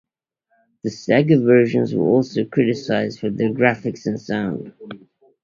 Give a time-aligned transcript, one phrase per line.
[0.83, 4.73] The Sega versions were also criticized for their graphics and sound.